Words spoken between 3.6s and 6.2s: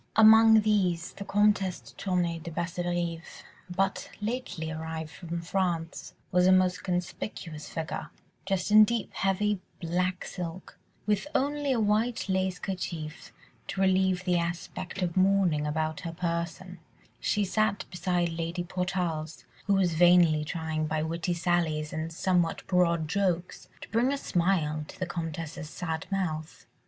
but lately arrived from France,